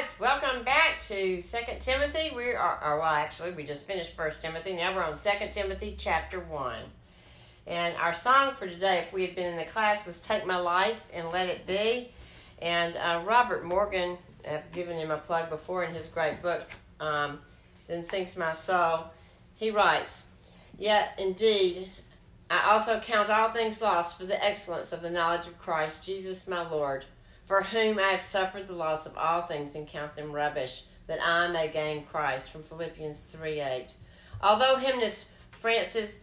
[0.00, 2.34] guys, welcome back to Second Timothy.
[2.34, 4.72] We are, or well, actually, we just finished First Timothy.
[4.72, 6.84] Now we're on Second Timothy, chapter one.
[7.66, 10.56] And our song for today, if we had been in the class, was "Take My
[10.56, 12.12] Life and Let It Be."
[12.62, 14.16] And uh, Robert Morgan,
[14.50, 16.62] I've given him a plug before in his great book,
[16.98, 17.38] um,
[17.86, 19.04] "Then Sings My Soul."
[19.54, 20.24] He writes,
[20.78, 21.90] "Yet indeed,
[22.50, 26.48] I also count all things lost for the excellence of the knowledge of Christ Jesus,
[26.48, 27.04] my Lord."
[27.50, 31.18] For whom I have suffered the loss of all things and count them rubbish, that
[31.20, 32.52] I may gain Christ.
[32.52, 33.88] From Philippians 3 8.
[34.40, 36.20] Although hymnist Frances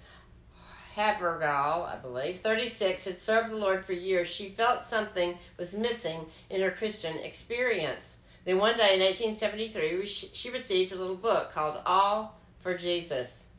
[0.95, 6.27] Havergal, I believe, 36, had served the Lord for years, she felt something was missing
[6.49, 8.20] in her Christian experience.
[8.46, 13.49] Then one day in 1873, she received a little book called All for Jesus,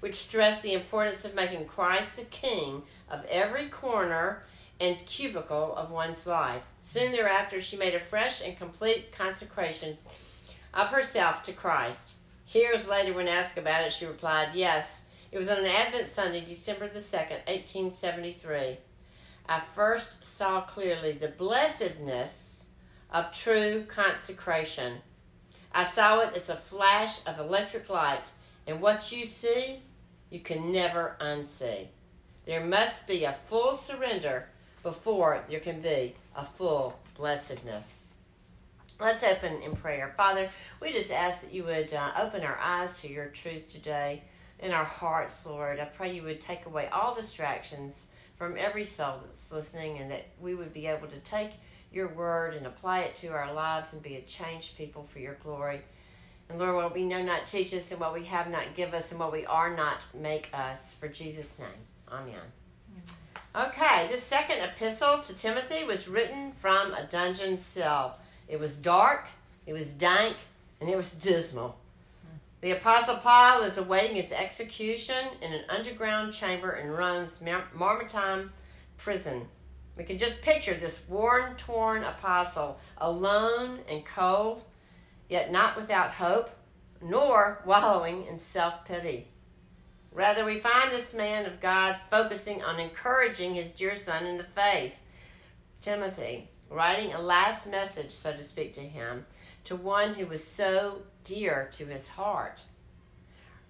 [0.00, 4.42] which stressed the importance of making Christ the King of every corner
[4.80, 6.66] and cubicle of one's life.
[6.80, 9.96] Soon thereafter, she made a fresh and complete consecration
[10.74, 12.12] of herself to Christ.
[12.52, 16.44] Years later, when asked about it, she replied, Yes, it was on an Advent Sunday,
[16.44, 18.78] December the 2nd, 1873.
[19.48, 22.66] I first saw clearly the blessedness
[23.10, 24.98] of true consecration.
[25.72, 28.32] I saw it as a flash of electric light,
[28.66, 29.80] and what you see,
[30.30, 31.88] you can never unsee.
[32.44, 34.48] There must be a full surrender
[34.86, 38.06] before there can be a full blessedness.
[39.00, 40.14] Let's open in prayer.
[40.16, 40.48] Father,
[40.80, 44.22] we just ask that you would uh, open our eyes to your truth today
[44.60, 45.80] in our hearts, Lord.
[45.80, 50.26] I pray you would take away all distractions from every soul that's listening and that
[50.40, 51.50] we would be able to take
[51.92, 55.34] your word and apply it to our lives and be a changed people for your
[55.42, 55.80] glory.
[56.48, 59.10] And Lord, what we know not teach us, and what we have not give us,
[59.10, 60.94] and what we are not make us.
[60.94, 61.68] For Jesus' name.
[62.08, 62.52] Amen.
[63.56, 68.18] Okay, this second epistle to Timothy was written from a dungeon cell.
[68.48, 69.28] It was dark,
[69.64, 70.36] it was dank,
[70.78, 71.78] and it was dismal.
[72.60, 78.50] The Apostle Paul is awaiting his execution in an underground chamber in Rome's Mamertine
[78.98, 79.48] prison.
[79.96, 84.64] We can just picture this worn, torn apostle, alone and cold,
[85.30, 86.50] yet not without hope,
[87.00, 89.28] nor wallowing in self pity.
[90.16, 94.44] Rather, we find this man of God focusing on encouraging his dear son in the
[94.44, 94.98] faith,
[95.78, 99.26] Timothy, writing a last message, so to speak, to him,
[99.64, 102.62] to one who was so dear to his heart.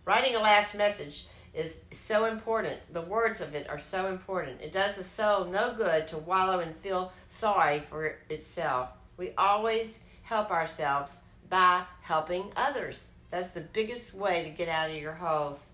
[0.04, 2.78] Writing a last message is so important.
[2.92, 4.60] The words of it are so important.
[4.60, 8.90] It does the soul no good to wallow and feel sorry for itself.
[9.16, 13.10] We always help ourselves by helping others.
[13.32, 15.66] That's the biggest way to get out of your holes.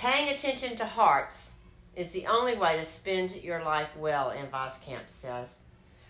[0.00, 1.56] Paying attention to hearts
[1.94, 5.60] is the only way to spend your life well, Ann Voskamp says.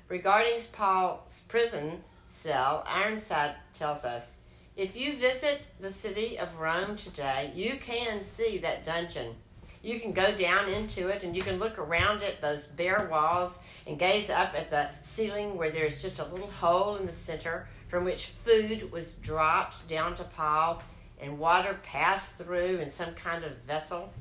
[0.07, 4.39] Regarding Paul's prison cell, Ironside tells us
[4.77, 9.35] if you visit the city of Rome today, you can see that dungeon.
[9.83, 13.59] You can go down into it and you can look around it, those bare walls,
[13.89, 17.67] and gaze up at the ceiling where there's just a little hole in the center
[17.89, 20.81] from which food was dropped down to Paul
[21.21, 24.13] and water passed through in some kind of vessel,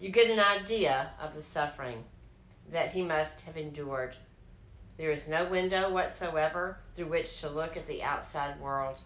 [0.00, 2.04] you get an idea of the suffering
[2.70, 4.16] that he must have endured.
[4.96, 9.00] There is no window whatsoever through which to look at the outside world.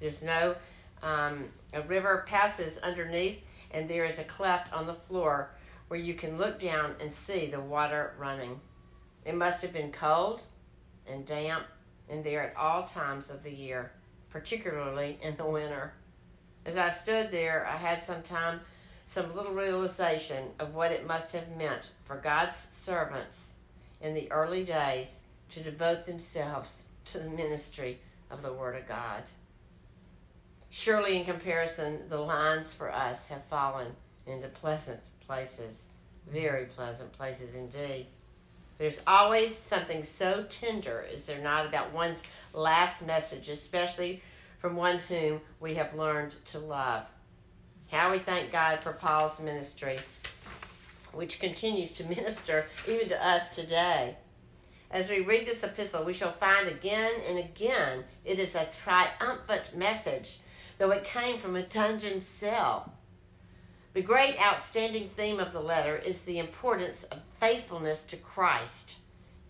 [0.00, 0.56] There's no,
[1.02, 5.50] um, a river passes underneath, and there is a cleft on the floor
[5.88, 8.60] where you can look down and see the water running.
[9.24, 10.42] It must have been cold
[11.06, 11.64] and damp
[12.08, 13.92] and there at all times of the year,
[14.30, 15.92] particularly in the winter.
[16.64, 18.60] As I stood there, I had some time,
[19.04, 23.54] some little realization of what it must have meant for God's servants
[24.00, 27.98] in the early days to devote themselves to the ministry
[28.30, 29.24] of the Word of God.
[30.70, 33.88] Surely, in comparison, the lines for us have fallen
[34.26, 35.88] into pleasant places,
[36.30, 38.06] very pleasant places indeed.
[38.78, 42.24] There's always something so tender, is there not, about one's
[42.54, 44.22] last message, especially
[44.62, 47.04] from one whom we have learned to love.
[47.90, 49.98] How we thank God for Paul's ministry,
[51.12, 54.16] which continues to minister even to us today.
[54.88, 59.76] As we read this epistle, we shall find again and again it is a triumphant
[59.76, 60.38] message,
[60.78, 62.92] though it came from a dungeon cell.
[63.94, 68.94] The great outstanding theme of the letter is the importance of faithfulness to Christ,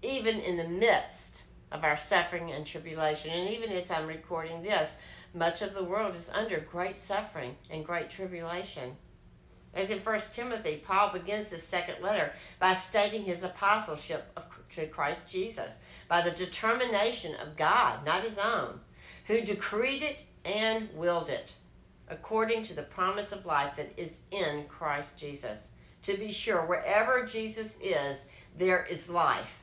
[0.00, 3.31] even in the midst of our suffering and tribulation.
[3.31, 4.99] And even as I'm recording this,
[5.35, 8.97] much of the world is under great suffering and great tribulation.
[9.75, 14.87] As in 1 Timothy, Paul begins his second letter by stating his apostleship of, to
[14.87, 18.81] Christ Jesus by the determination of God, not his own,
[19.27, 21.55] who decreed it and willed it,
[22.09, 25.71] according to the promise of life that is in Christ Jesus.
[26.03, 28.27] To be sure, wherever Jesus is,
[28.59, 29.63] there is life,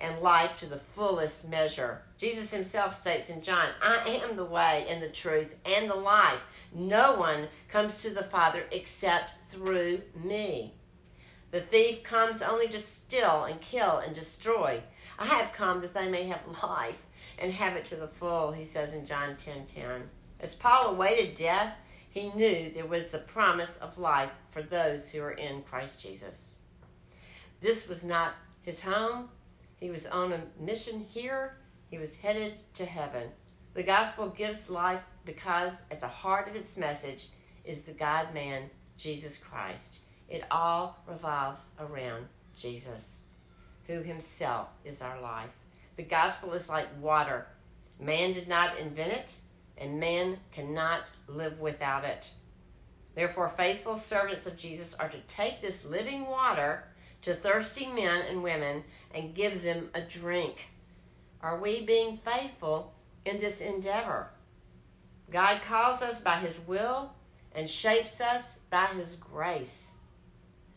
[0.00, 2.02] and life to the fullest measure.
[2.16, 6.40] Jesus himself states in John, I am the way and the truth and the life.
[6.72, 10.74] No one comes to the Father except through me.
[11.50, 14.82] The thief comes only to steal and kill and destroy.
[15.18, 17.06] I have come that they may have life
[17.38, 20.08] and have it to the full, he says in John 10 10.
[20.38, 21.74] As Paul awaited death,
[22.08, 26.56] he knew there was the promise of life for those who are in Christ Jesus.
[27.60, 29.28] This was not his home.
[29.80, 31.56] He was on a mission here.
[31.90, 33.30] He was headed to heaven.
[33.74, 37.28] The gospel gives life because at the heart of its message
[37.64, 40.00] is the God man, Jesus Christ.
[40.28, 43.22] It all revolves around Jesus,
[43.86, 45.50] who himself is our life.
[45.96, 47.46] The gospel is like water.
[47.98, 49.38] Man did not invent it,
[49.76, 52.32] and man cannot live without it.
[53.14, 56.84] Therefore, faithful servants of Jesus are to take this living water
[57.22, 58.84] to thirsty men and women
[59.14, 60.70] and give them a drink.
[61.42, 62.94] Are we being faithful
[63.24, 64.30] in this endeavor?
[65.30, 67.12] God calls us by His will
[67.54, 69.94] and shapes us by His grace.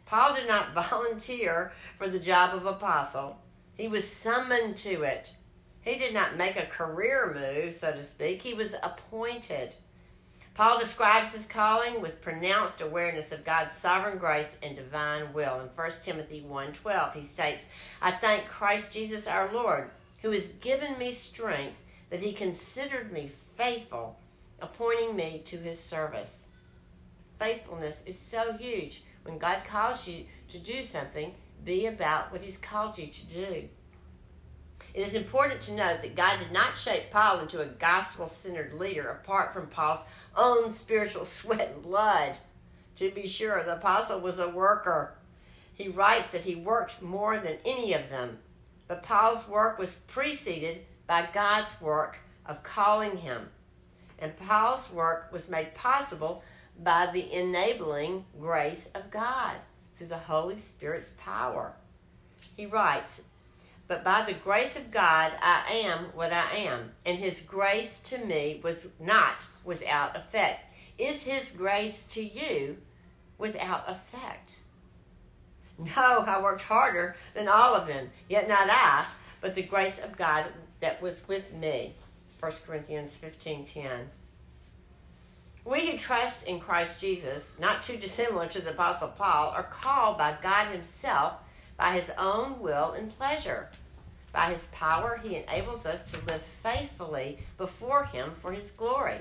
[0.06, 3.38] Paul did not volunteer for the job of apostle,
[3.75, 5.36] he was summoned to it.
[5.81, 9.75] He did not make a career move, so to speak, he was appointed.
[10.56, 15.60] Paul describes his calling with pronounced awareness of God's sovereign grace and divine will.
[15.60, 17.68] In 1 Timothy 1:12, he states,
[18.02, 19.90] "I thank Christ Jesus our Lord,
[20.22, 24.20] who has given me strength that he considered me faithful,
[24.62, 26.46] appointing me to his service."
[27.40, 29.04] Faithfulness is so huge.
[29.24, 31.34] When God calls you to do something,
[31.64, 33.70] be about what He's called you to do.
[34.94, 38.74] It is important to note that God did not shape Paul into a gospel centered
[38.74, 40.06] leader apart from Paul's
[40.38, 42.38] own spiritual sweat and blood.
[42.98, 45.16] To be sure, the apostle was a worker.
[45.74, 48.38] He writes that he worked more than any of them,
[48.88, 53.50] but Paul's work was preceded by God's work of calling him.
[54.19, 56.44] And Paul's work was made possible
[56.81, 59.56] by the enabling grace of God
[59.95, 61.74] through the Holy Spirit's power.
[62.56, 63.24] He writes,
[63.94, 68.18] But by the grace of God I am what I am, and his grace to
[68.25, 70.66] me was not without effect.
[70.98, 72.78] Is his grace to you
[73.38, 74.62] without effect?
[75.78, 79.06] No, I worked harder than all of them, yet not I,
[79.42, 80.45] but the grace of God
[80.80, 81.94] that was with me.
[82.40, 84.10] 1 Corinthians 15 10.
[85.66, 90.18] We who trust in Christ Jesus, not too dissimilar to the Apostle Paul, are called
[90.18, 91.34] by God Himself
[91.78, 93.69] by His own will and pleasure.
[94.33, 99.19] By His power, He enables us to live faithfully before Him for His glory.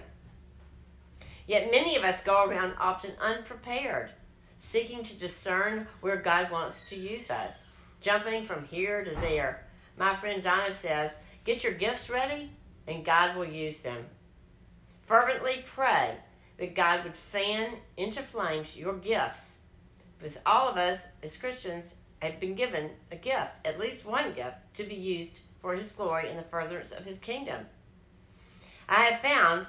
[1.46, 4.10] Yet many of us go around often unprepared,
[4.58, 7.66] seeking to discern where God wants to use us,
[8.00, 9.66] jumping from here to there.
[9.98, 12.50] My friend Donna says, Get your gifts ready,
[12.86, 14.06] and God will use them.
[15.06, 16.16] Fervently pray
[16.56, 19.58] that God would fan into flames your gifts.
[20.18, 24.56] Because all of us as Christians have been given a gift, at least one gift,
[24.74, 27.66] to be used for His glory and the furtherance of His kingdom.
[28.88, 29.66] I have found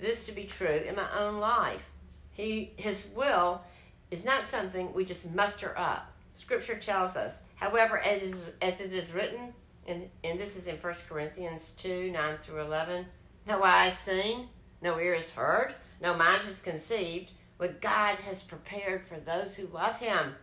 [0.00, 1.88] this to be true in my own life.
[2.32, 3.62] He, His will
[4.10, 6.12] is not something we just muster up.
[6.34, 9.54] Scripture tells us, however, as, as it is written,
[9.86, 13.06] and, and this is in 1 Corinthians 2 9 through 11,
[13.46, 14.48] no eye has seen,
[14.80, 19.68] no ear has heard, no mind has conceived what God has prepared for those who
[19.68, 20.34] love Him.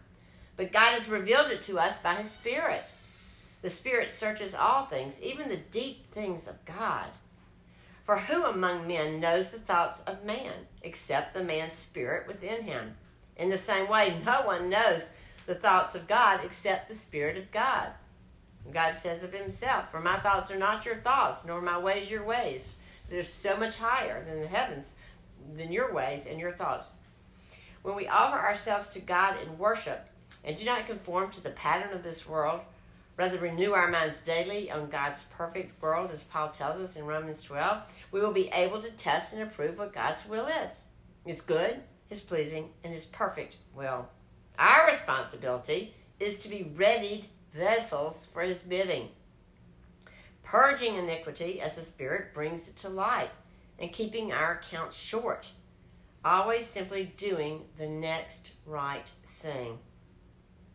[0.59, 2.83] But God has revealed it to us by His Spirit.
[3.61, 7.05] The Spirit searches all things, even the deep things of God.
[8.03, 10.51] For who among men knows the thoughts of man,
[10.81, 12.97] except the man's spirit within him?
[13.37, 15.13] In the same way, no one knows
[15.45, 17.91] the thoughts of God except the Spirit of God.
[18.69, 22.25] God says of Himself, For my thoughts are not your thoughts, nor my ways your
[22.25, 22.75] ways.
[23.09, 24.95] They're so much higher than the heavens
[25.55, 26.91] than your ways and your thoughts.
[27.81, 30.08] When we offer ourselves to God in worship
[30.43, 32.61] and do not conform to the pattern of this world,
[33.17, 37.43] rather renew our minds daily on God's perfect world, as Paul tells us in Romans
[37.43, 37.81] 12,
[38.11, 40.85] we will be able to test and approve what God's will is.
[41.25, 44.07] His good, His pleasing, and His perfect will.
[44.57, 49.09] Our responsibility is to be readied vessels for His bidding,
[50.43, 53.31] purging iniquity as the Spirit brings it to light
[53.77, 55.51] and keeping our accounts short.
[56.23, 59.79] Always simply doing the next right thing.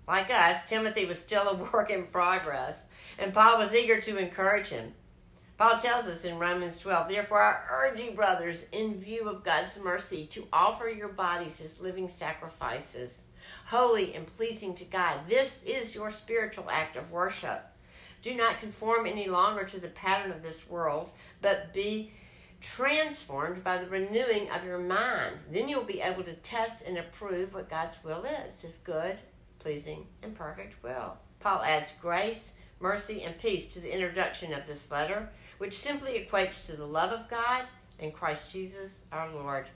[0.07, 2.87] Like us, Timothy was still a work in progress,
[3.19, 4.95] and Paul was eager to encourage him.
[5.57, 9.81] Paul tells us in Romans 12, therefore I urge you, brothers, in view of God's
[9.81, 13.27] mercy, to offer your bodies as living sacrifices,
[13.67, 15.21] holy and pleasing to God.
[15.29, 17.65] This is your spiritual act of worship.
[18.21, 22.11] Do not conform any longer to the pattern of this world, but be
[22.61, 25.37] transformed by the renewing of your mind.
[25.53, 29.19] Then you'll be able to test and approve what God's will is his good,
[29.65, 31.17] pleasing, and perfect will.
[31.41, 36.67] Paul adds grace, mercy, and peace to the introduction of this letter which simply equates
[36.67, 37.63] to the love of God
[37.99, 39.67] and Christ Jesus our Lord.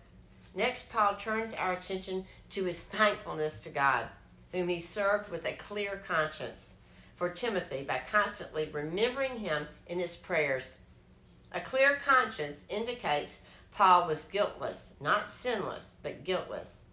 [0.55, 4.05] Next, Paul turns our attention to his thankfulness to God,
[4.53, 6.77] whom he served with a clear conscience
[7.17, 10.79] for Timothy by constantly remembering him in his prayers.
[11.53, 13.43] A clear conscience indicates
[13.73, 16.85] Paul was guiltless, not sinless, but guiltless.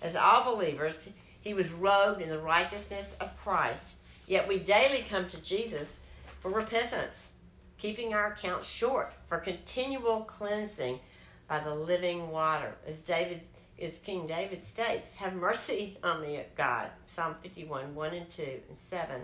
[0.00, 1.10] As all believers,
[1.42, 3.96] he was robed in the righteousness of Christ,
[4.26, 6.00] yet we daily come to Jesus
[6.40, 7.34] for repentance
[7.82, 11.00] keeping our accounts short for continual cleansing
[11.48, 12.76] by the living water.
[12.86, 13.40] As David
[13.80, 16.90] as King David states, have mercy on me, God.
[17.08, 19.22] Psalm 51, 1 and 2 and 7.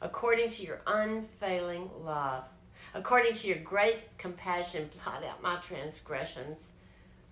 [0.00, 2.44] According to your unfailing love,
[2.94, 6.76] according to your great compassion, blot out my transgressions.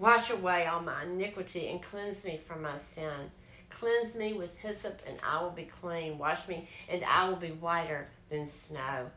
[0.00, 3.30] Wash away all my iniquity and cleanse me from my sin.
[3.70, 6.18] Cleanse me with hyssop, and I will be clean.
[6.18, 9.10] Wash me, and I will be whiter than snow.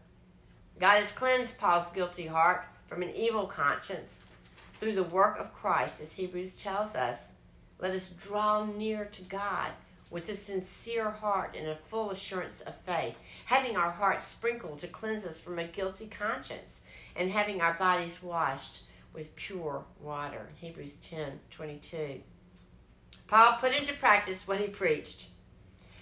[0.80, 4.24] God has cleansed Paul's guilty heart from an evil conscience
[4.76, 7.34] through the work of Christ, as Hebrews tells us.
[7.80, 9.72] Let us draw near to God
[10.12, 14.88] with a sincere heart and a full assurance of faith, having our hearts sprinkled to
[14.88, 16.84] cleanse us from a guilty conscience,
[17.16, 18.82] and having our bodies washed
[19.14, 20.50] with pure water.
[20.56, 22.22] Hebrews 10 22.
[23.32, 25.30] Paul put into practice what he preached.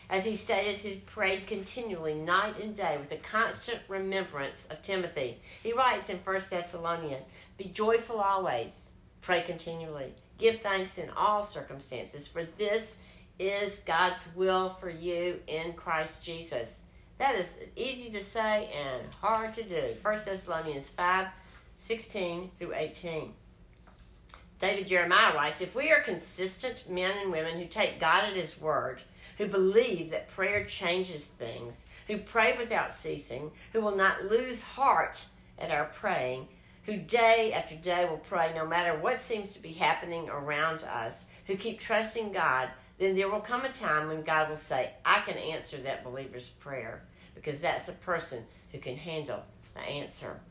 [0.10, 5.38] As he stated, he prayed continually, night and day, with a constant remembrance of Timothy.
[5.62, 7.22] He writes in 1 Thessalonians
[7.56, 12.98] Be joyful always, pray continually, give thanks in all circumstances, for this
[13.38, 16.82] is God's will for you in Christ Jesus.
[17.20, 19.94] That is easy to say and hard to do.
[20.02, 21.28] 1 Thessalonians 5
[21.78, 23.34] 16 through 18.
[24.60, 28.60] David Jeremiah writes If we are consistent men and women who take God at His
[28.60, 29.02] word,
[29.38, 35.28] who believe that prayer changes things, who pray without ceasing, who will not lose heart
[35.58, 36.50] at our praying,
[36.84, 41.28] who day after day will pray no matter what seems to be happening around us,
[41.48, 45.22] who keep trusting God, then there will come a time when God will say, I
[45.22, 49.42] can answer that believer's prayer because that's a person who can handle
[49.74, 50.42] the answer.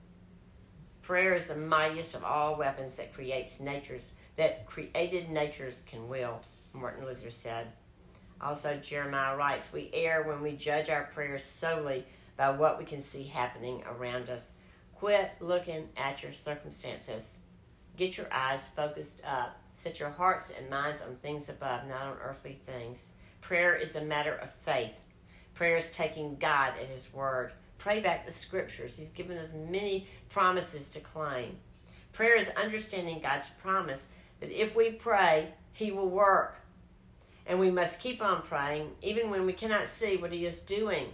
[1.09, 6.43] Prayer is the mightiest of all weapons that creates natures that created natures can will,
[6.75, 7.69] Martin Luther said.
[8.43, 12.05] Also, Jeremiah writes, We err when we judge our prayers solely
[12.37, 14.53] by what we can see happening around us.
[14.97, 17.41] Quit looking at your circumstances.
[17.97, 19.59] Get your eyes focused up.
[19.73, 23.12] Set your hearts and minds on things above, not on earthly things.
[23.41, 25.00] Prayer is a matter of faith.
[25.55, 27.53] Prayer is taking God at His word.
[27.79, 28.99] Pray back the scriptures.
[28.99, 31.57] He's given us many promises to claim.
[32.13, 34.09] Prayer is understanding God's promise
[34.41, 36.57] that if we pray, He will work.
[37.47, 41.07] And we must keep on praying even when we cannot see what He is doing,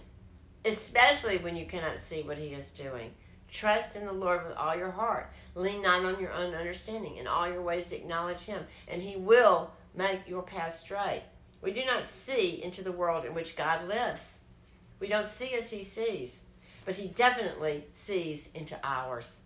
[0.65, 3.11] especially when you cannot see what He is doing.
[3.51, 5.31] Trust in the Lord with all your heart.
[5.53, 7.17] Lean not on your own understanding.
[7.17, 11.21] In all your ways, acknowledge Him, and He will make your path straight.
[11.61, 14.41] We do not see into the world in which God lives.
[14.99, 16.44] We don't see as He sees,
[16.85, 19.39] but He definitely sees into ours.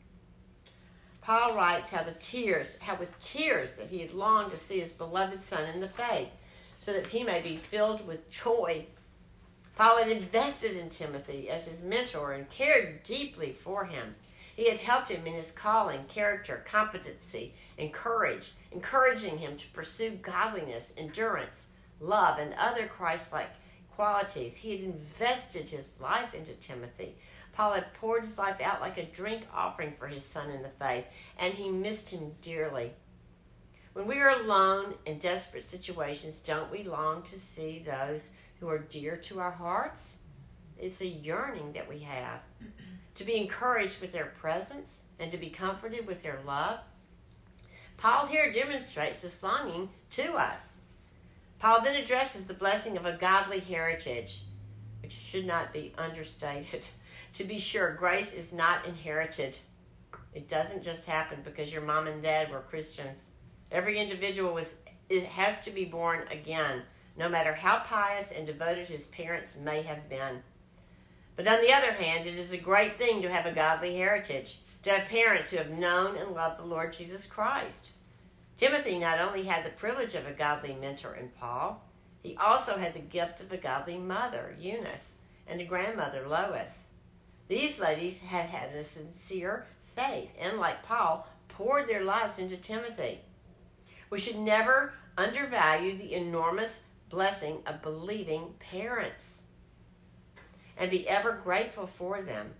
[1.22, 4.94] Paul writes how the tears, how with tears that he had longed to see his
[4.94, 6.30] beloved son in the faith
[6.80, 8.86] so that he may be filled with joy.
[9.76, 14.16] Paul had invested in Timothy as his mentor and cared deeply for him.
[14.56, 20.12] He had helped him in his calling, character, competency, and courage, encouraging him to pursue
[20.22, 21.70] godliness, endurance,
[22.00, 23.50] love, and other Christ like
[24.00, 24.56] qualities.
[24.56, 27.18] He had invested his life into Timothy.
[27.52, 30.70] Paul had poured his life out like a drink offering for his son in the
[30.70, 31.04] faith,
[31.38, 32.94] and he missed him dearly.
[33.92, 38.78] When we are alone in desperate situations, don't we long to see those who are
[38.78, 40.20] dear to our hearts?
[40.78, 42.40] It's a yearning that we have
[43.16, 46.80] to be encouraged with their presence and to be comforted with their love.
[47.98, 50.84] Paul here demonstrates this longing to us.
[51.60, 54.44] Paul then addresses the blessing of a godly heritage,
[55.02, 56.88] which should not be understated.
[57.34, 59.58] to be sure, grace is not inherited.
[60.34, 63.32] It doesn't just happen because your mom and dad were Christians.
[63.72, 64.76] Every individual was
[65.10, 66.84] it has to be born again,
[67.18, 70.44] no matter how pious and devoted his parents may have been.
[71.36, 74.60] But on the other hand, it is a great thing to have a godly heritage,
[74.84, 77.90] to have parents who have known and loved the Lord Jesus Christ.
[78.60, 81.82] Timothy not only had the privilege of a godly mentor in Paul,
[82.22, 86.90] he also had the gift of a godly mother, Eunice, and a grandmother, Lois.
[87.48, 93.22] These ladies had had a sincere faith and, like Paul, poured their lives into Timothy.
[94.10, 99.44] We should never undervalue the enormous blessing of believing parents
[100.78, 102.56] and be ever grateful for them.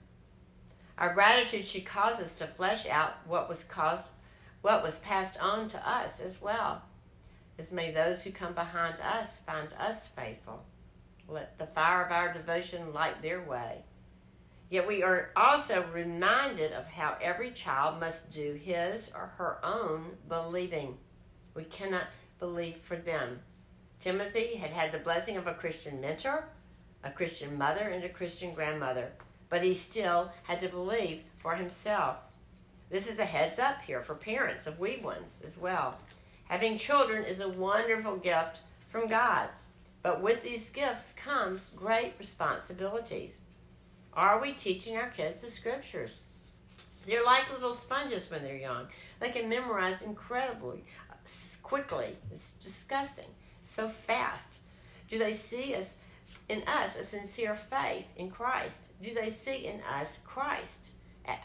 [0.98, 4.08] Our gratitude should cause us to flesh out what was caused
[4.62, 6.84] what was passed on to us as well.
[7.58, 10.66] As may those who come behind us find us faithful.
[11.28, 13.84] Let the fire of our devotion light their way.
[14.70, 20.18] Yet we are also reminded of how every child must do his or her own
[20.28, 20.98] believing.
[21.56, 22.08] We cannot
[22.40, 23.40] believe for them.
[24.00, 26.46] Timothy had had the blessing of a Christian mentor,
[27.04, 29.12] a Christian mother, and a Christian grandmother,
[29.50, 32.18] but he still had to believe for himself.
[32.90, 36.00] This is a heads up here for parents of wee ones as well.
[36.46, 39.50] Having children is a wonderful gift from God,
[40.02, 43.38] but with these gifts comes great responsibilities.
[44.14, 46.24] Are we teaching our kids the scriptures?
[47.06, 48.88] They're like little sponges when they're young.
[49.20, 50.84] They can memorize incredibly
[51.62, 52.16] quickly.
[52.32, 53.30] It's disgusting.
[53.62, 54.60] So fast.
[55.08, 55.98] Do they see us
[56.48, 58.82] in us a sincere faith in Christ?
[59.02, 60.90] Do they see in us Christ?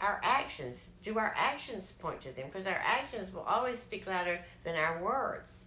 [0.01, 2.47] Our actions, do our actions point to them?
[2.47, 5.67] Because our actions will always speak louder than our words.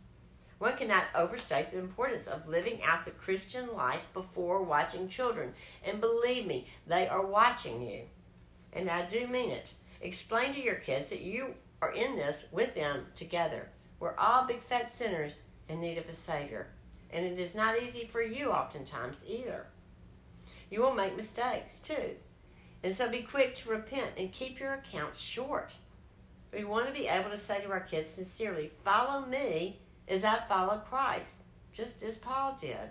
[0.60, 5.54] One cannot overstate the importance of living out the Christian life before watching children.
[5.86, 8.04] And believe me, they are watching you.
[8.74, 9.74] And I do mean it.
[10.02, 13.70] Explain to your kids that you are in this with them together.
[14.00, 16.68] We're all big fat sinners in need of a Savior.
[17.12, 19.68] And it is not easy for you oftentimes either.
[20.70, 22.16] You will make mistakes too.
[22.84, 25.76] And so be quick to repent and keep your accounts short.
[26.54, 30.40] We want to be able to say to our kids sincerely, Follow me as I
[30.48, 32.90] follow Christ, just as Paul did.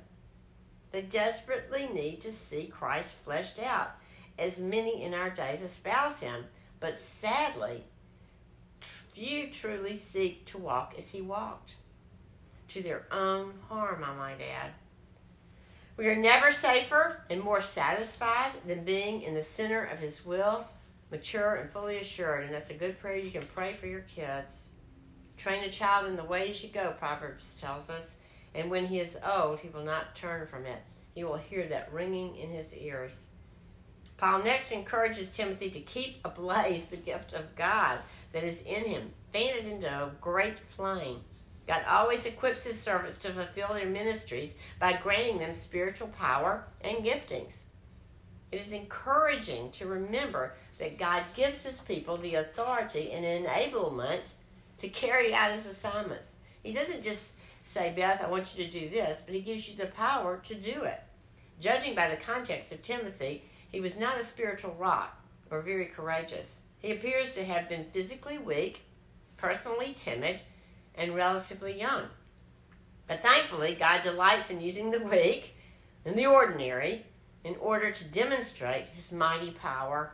[0.90, 3.96] They desperately need to see Christ fleshed out,
[4.38, 6.44] as many in our days espouse him.
[6.78, 7.84] But sadly,
[8.80, 11.76] few truly seek to walk as he walked,
[12.68, 14.72] to their own harm, I might add.
[15.96, 20.66] We are never safer and more satisfied than being in the center of his will,
[21.10, 22.44] mature and fully assured.
[22.44, 24.72] And that's a good prayer you can pray for your kids.
[25.38, 28.18] Train a child in the way he should go, Proverbs tells us,
[28.54, 30.82] and when he is old, he will not turn from it.
[31.14, 33.28] He will hear that ringing in his ears.
[34.18, 37.98] Paul next encourages Timothy to keep ablaze the gift of God
[38.32, 41.20] that is in him, fan it into a great flame.
[41.66, 46.98] God always equips his servants to fulfill their ministries by granting them spiritual power and
[46.98, 47.64] giftings.
[48.52, 54.34] It is encouraging to remember that God gives his people the authority and enablement
[54.78, 56.36] to carry out his assignments.
[56.62, 59.76] He doesn't just say, Beth, I want you to do this, but he gives you
[59.76, 61.00] the power to do it.
[61.60, 66.64] Judging by the context of Timothy, he was not a spiritual rock or very courageous.
[66.78, 68.82] He appears to have been physically weak,
[69.36, 70.42] personally timid,
[70.96, 72.04] and relatively young.
[73.06, 75.54] But thankfully, God delights in using the weak
[76.04, 77.04] and the ordinary
[77.44, 80.12] in order to demonstrate his mighty power.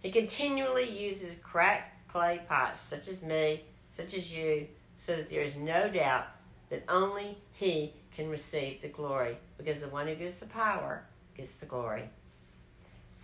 [0.00, 5.42] He continually uses cracked clay pots, such as me, such as you, so that there
[5.42, 6.26] is no doubt
[6.70, 11.04] that only He can receive the glory, because the one who gives the power
[11.36, 12.08] gets the glory.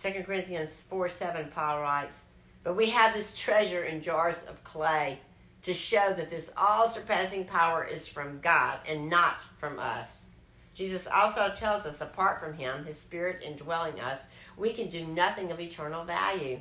[0.01, 2.27] 2 Corinthians 4 7, Paul writes,
[2.63, 5.19] But we have this treasure in jars of clay
[5.63, 10.27] to show that this all surpassing power is from God and not from us.
[10.73, 15.51] Jesus also tells us, apart from Him, His Spirit indwelling us, we can do nothing
[15.51, 16.59] of eternal value.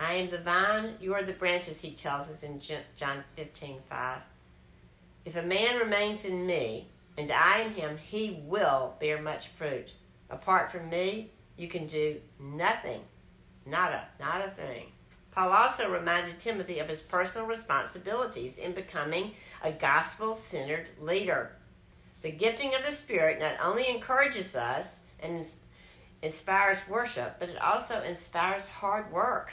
[0.00, 2.60] I am the vine, you are the branches, he tells us in
[2.96, 4.20] John 15 5.
[5.24, 9.92] If a man remains in me, and I in him, he will bear much fruit.
[10.30, 13.02] Apart from me, you can do nothing.
[13.66, 14.86] Not a, not a thing.
[15.34, 21.56] Paul also reminded Timothy of his personal responsibilities in becoming a gospel centered leader.
[22.22, 25.44] The gifting of the Spirit not only encourages us and
[26.22, 29.52] inspires worship, but it also inspires hard work.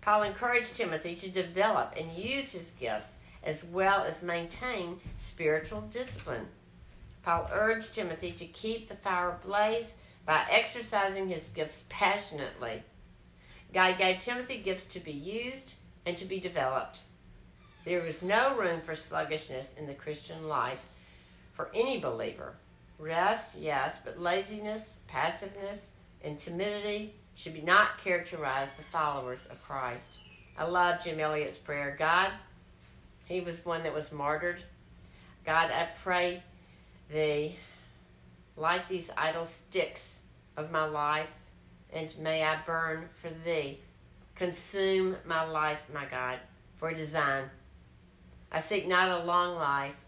[0.00, 6.48] Paul encouraged Timothy to develop and use his gifts as well as maintain spiritual discipline.
[7.22, 12.82] Paul urged Timothy to keep the fire ablaze by exercising his gifts passionately.
[13.76, 15.74] God gave Timothy gifts to be used
[16.06, 17.00] and to be developed.
[17.84, 20.82] There is no room for sluggishness in the Christian life
[21.52, 22.54] for any believer.
[22.98, 25.92] Rest, yes, but laziness, passiveness,
[26.24, 30.08] and timidity should be not characterize the followers of Christ.
[30.56, 31.94] I love Jim Elliot's prayer.
[31.98, 32.30] God,
[33.26, 34.62] he was one that was martyred.
[35.44, 36.42] God, I pray
[37.12, 37.56] thee
[38.56, 40.22] light these idle sticks
[40.56, 41.28] of my life,
[41.96, 43.80] and may I burn for thee.
[44.34, 46.38] Consume my life, my God,
[46.76, 47.44] for a design.
[48.52, 49.98] I seek not a long life,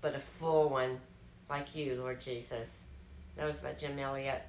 [0.00, 1.00] but a full one,
[1.48, 2.86] like you, Lord Jesus.
[3.36, 4.42] That was by Jim Elliot.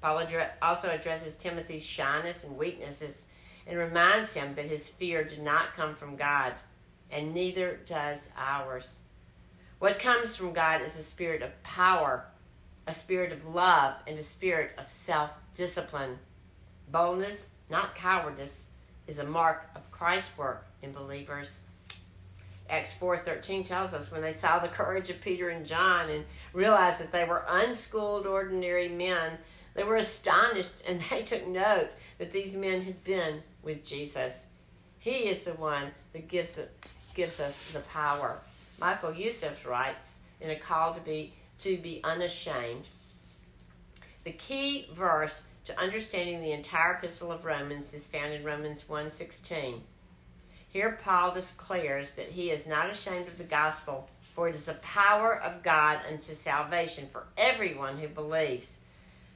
[0.00, 0.22] Paul
[0.62, 3.26] also addresses Timothy's shyness and weaknesses
[3.66, 6.54] and reminds him that his fear did not come from God,
[7.10, 9.00] and neither does ours.
[9.80, 12.24] What comes from God is a spirit of power,
[12.86, 16.18] a spirit of love, and a spirit of self discipline.
[16.90, 18.68] Boldness, not cowardice,
[19.06, 21.64] is a mark of Christ's work in believers.
[22.70, 27.00] Acts 4:13 tells us when they saw the courage of Peter and John and realized
[27.00, 29.38] that they were unschooled ordinary men,
[29.74, 34.46] they were astonished and they took note that these men had been with Jesus.
[34.98, 36.60] He is the one that gives
[37.14, 38.40] gives us the power.
[38.78, 42.84] Michael Youssef writes in a call to be to be unashamed.
[44.24, 49.82] The key verse to understanding the entire epistle of Romans is found in Romans 1:16.
[50.66, 54.74] Here Paul declares that he is not ashamed of the gospel, for it is the
[54.74, 58.78] power of God unto salvation for everyone who believes.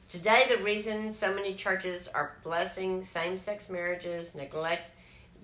[0.08, 4.90] Today, the reason so many churches are blessing same sex marriages, neglect,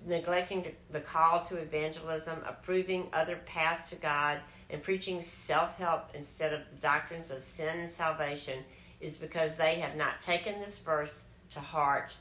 [0.07, 4.39] neglecting the call to evangelism, approving other paths to God,
[4.71, 8.65] and preaching self help instead of the doctrines of sin and salvation
[8.99, 12.15] is because they have not taken this verse to heart.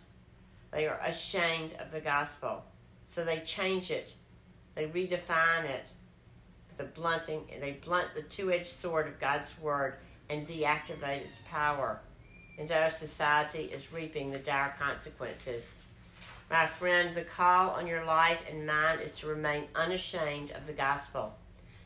[0.70, 2.64] They are ashamed of the gospel.
[3.06, 4.14] So they change it,
[4.74, 5.92] they redefine it,
[6.76, 9.96] the blunting, they blunt the two edged sword of God's word
[10.28, 12.00] and deactivate its power
[12.58, 15.80] and our society is reaping the dire consequences.
[16.50, 20.72] My friend, the call on your life and mine is to remain unashamed of the
[20.72, 21.34] gospel,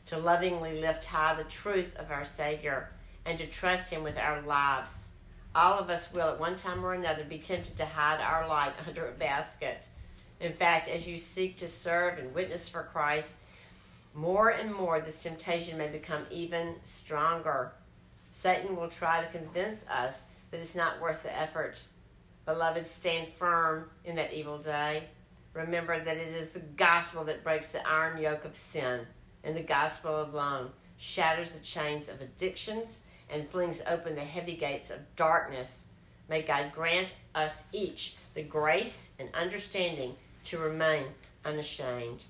[0.07, 2.89] to lovingly lift high the truth of our Savior,
[3.25, 5.11] and to trust Him with our lives.
[5.55, 8.73] All of us will, at one time or another, be tempted to hide our light
[8.87, 9.87] under a basket.
[10.39, 13.35] In fact, as you seek to serve and witness for Christ,
[14.13, 17.73] more and more this temptation may become even stronger.
[18.31, 21.83] Satan will try to convince us that it's not worth the effort.
[22.45, 25.05] Beloved, stand firm in that evil day.
[25.53, 29.01] Remember that it is the gospel that breaks the iron yoke of sin,
[29.43, 34.91] and the gospel alone shatters the chains of addictions and flings open the heavy gates
[34.91, 35.87] of darkness.
[36.29, 40.15] May God grant us each the grace and understanding
[40.45, 41.05] to remain
[41.43, 42.25] unashamed.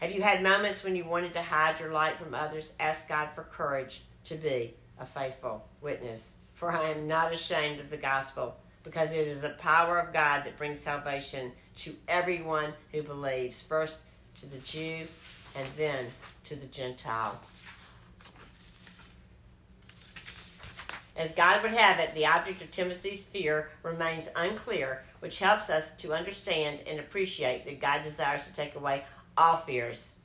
[0.00, 2.74] Have you had moments when you wanted to hide your light from others?
[2.78, 7.90] Ask God for courage to be a faithful witness for I am not ashamed of
[7.90, 13.02] the gospel, because it is the power of God that brings salvation to everyone who
[13.02, 13.98] believes, first
[14.38, 15.08] to the Jew
[15.56, 16.06] and then
[16.44, 17.40] to the Gentile.
[21.14, 25.94] As God would have it, the object of Timothy's fear remains unclear, which helps us
[25.96, 29.04] to understand and appreciate that God desires to take away
[29.36, 30.16] all fears.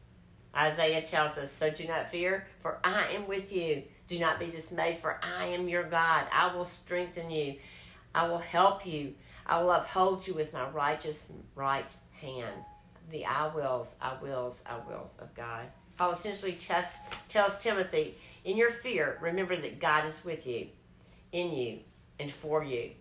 [0.56, 3.84] Isaiah tells us, So do not fear, for I am with you.
[4.08, 6.26] Do not be dismayed, for I am your God.
[6.32, 7.56] I will strengthen you.
[8.16, 9.14] I will help you.
[9.46, 12.64] I will uphold you with my righteous right hand.
[13.12, 15.68] The I wills, I wills, I wills of God.
[15.98, 20.68] Paul essentially tests, tells Timothy, in your fear, remember that God is with you,
[21.32, 21.80] in you,
[22.20, 22.92] and for you.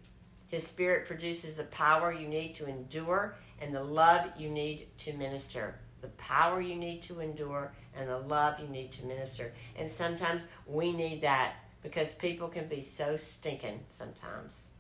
[0.49, 5.13] His Spirit produces the power you need to endure and the love you need to
[5.15, 5.77] minister.
[6.03, 9.53] The power you need to endure and the love you need to minister.
[9.77, 14.71] And sometimes we need that because people can be so stinking sometimes.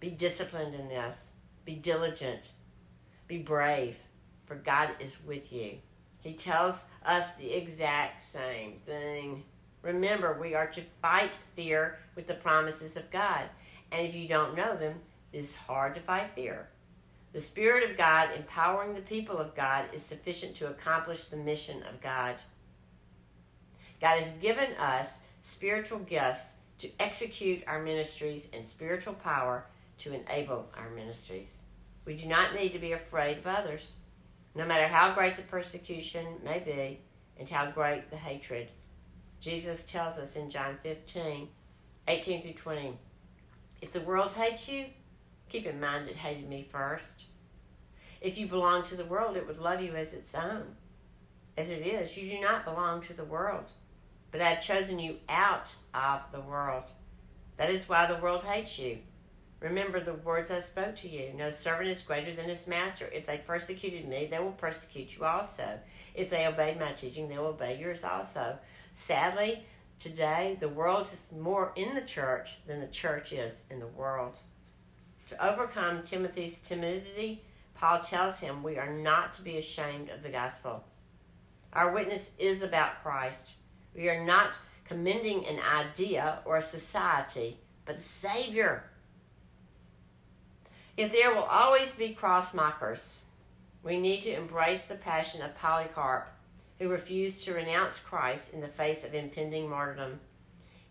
[0.00, 1.32] Be disciplined in this,
[1.64, 2.52] be diligent,
[3.26, 3.96] be brave,
[4.46, 5.78] for God is with you.
[6.20, 9.44] He tells us the exact same thing.
[9.82, 13.44] Remember, we are to fight fear with the promises of God.
[13.92, 15.00] And if you don't know them,
[15.32, 16.68] it's hard to fight fear.
[17.32, 21.82] The Spirit of God empowering the people of God is sufficient to accomplish the mission
[21.82, 22.36] of God.
[24.00, 29.66] God has given us spiritual gifts to execute our ministries and spiritual power
[29.98, 31.60] to enable our ministries.
[32.04, 33.96] We do not need to be afraid of others,
[34.54, 37.00] no matter how great the persecution may be
[37.38, 38.68] and how great the hatred.
[39.40, 41.48] Jesus tells us in John 15,
[42.08, 42.98] 18 through 20,
[43.80, 44.86] if the world hates you,
[45.48, 47.26] keep in mind it hated me first.
[48.20, 50.74] If you belong to the world, it would love you as its own.
[51.56, 53.72] As it is, you do not belong to the world
[54.30, 56.92] but I have chosen you out of the world.
[57.56, 58.98] That is why the world hates you.
[59.60, 61.32] Remember the words I spoke to you.
[61.34, 63.06] No servant is greater than his master.
[63.12, 65.80] If they persecuted me, they will persecute you also.
[66.14, 68.58] If they obeyed my teaching, they will obey yours also.
[68.94, 69.64] Sadly,
[69.98, 74.38] today the world is more in the church than the church is in the world.
[75.28, 77.42] To overcome Timothy's timidity,
[77.74, 80.84] Paul tells him we are not to be ashamed of the gospel.
[81.72, 83.54] Our witness is about Christ.
[83.94, 88.84] We are not commending an idea or a society, but a Savior.
[90.98, 93.20] If there will always be cross mockers,
[93.84, 96.26] we need to embrace the passion of Polycarp,
[96.80, 100.18] who refused to renounce Christ in the face of impending martyrdom.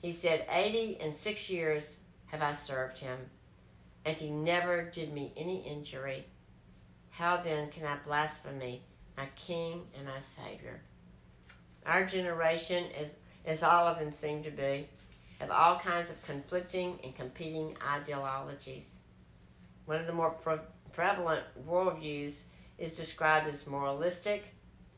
[0.02, 3.20] He said, Eighty and six years have I served him,
[4.06, 6.26] and he never did me any injury.
[7.10, 8.80] How then can I blaspheme
[9.18, 10.80] my King and my Savior?
[11.86, 14.88] Our generation, as, as all of them seem to be,
[15.42, 19.02] have all kinds of conflicting and competing ideologies.
[19.88, 20.58] One of the more pre-
[20.92, 22.44] prevalent worldviews
[22.78, 24.54] is described as moralistic,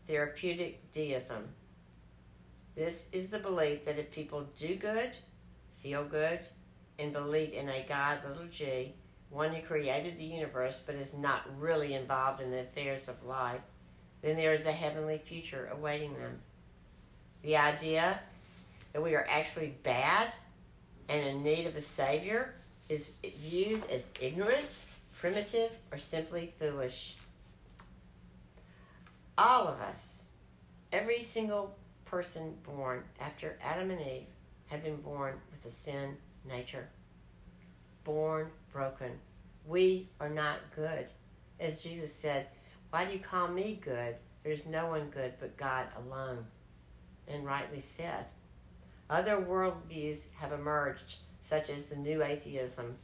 [0.07, 1.47] therapeutic deism.
[2.75, 5.11] This is the belief that if people do good,
[5.77, 6.39] feel good,
[6.97, 8.95] and believe in a God, little g,
[9.29, 13.61] one who created the universe but is not really involved in the affairs of life,
[14.23, 16.39] then there is a heavenly future awaiting them.
[17.43, 18.19] The idea
[18.93, 20.33] that we are actually bad
[21.07, 22.55] and in need of a Savior
[22.89, 27.17] is viewed as ignorant, primitive, or simply foolish.
[29.37, 30.25] All of us,
[30.91, 34.25] every single person born after Adam and Eve,
[34.67, 36.89] have been born with a sin nature.
[38.03, 39.11] Born broken.
[39.65, 41.07] We are not good.
[41.59, 42.47] As Jesus said,
[42.89, 44.15] Why do you call me good?
[44.43, 46.45] There's no one good but God alone
[47.27, 48.25] and rightly said.
[49.09, 52.97] Other worldviews have emerged, such as the New Atheism.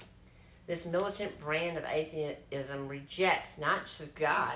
[0.67, 4.55] This militant brand of atheism rejects not just God,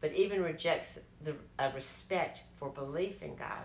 [0.00, 3.64] but even rejects the uh, respect for belief in God.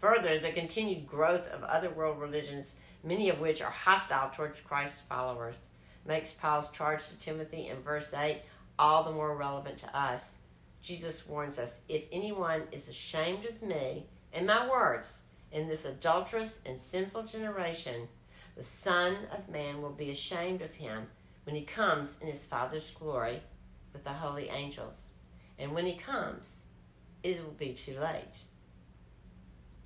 [0.00, 5.00] Further, the continued growth of other world religions, many of which are hostile towards Christ's
[5.02, 5.70] followers,
[6.04, 8.42] makes Paul's charge to Timothy in verse 8
[8.78, 10.38] all the more relevant to us.
[10.82, 16.62] Jesus warns us if anyone is ashamed of me and my words in this adulterous
[16.66, 18.08] and sinful generation,
[18.56, 21.06] the Son of Man will be ashamed of him
[21.44, 23.42] when he comes in his Father's glory
[23.92, 25.12] with the holy angels.
[25.58, 26.64] And when he comes,
[27.22, 28.44] it will be too late.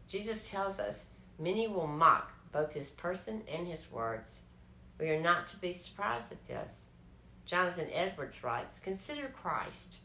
[0.08, 4.42] Jesus tells us many will mock both his person and his words.
[4.98, 6.88] We are not to be surprised at this.
[7.44, 9.96] Jonathan Edwards writes Consider Christ.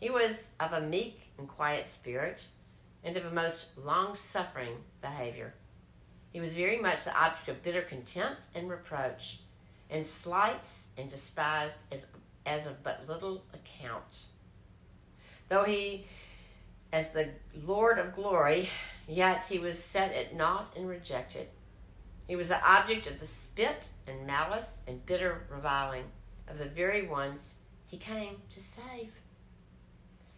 [0.00, 2.46] He was of a meek and quiet spirit
[3.04, 5.54] and of a most long suffering behavior.
[6.32, 9.40] He was very much the object of bitter contempt and reproach,
[9.90, 12.06] and slights and despised as,
[12.46, 14.26] as of but little account.
[15.48, 16.06] Though he,
[16.92, 17.28] as the
[17.64, 18.68] Lord of glory,
[19.06, 21.48] yet he was set at naught and rejected.
[22.26, 26.04] He was the object of the spit and malice and bitter reviling
[26.48, 29.12] of the very ones he came to save.